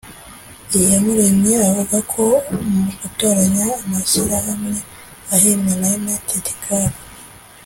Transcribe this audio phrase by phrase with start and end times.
[0.77, 2.23] Iyamuremye avuga ko
[2.73, 4.79] mu gutoranya amashyirahamwe
[5.33, 6.91] ahembwa na Unity Club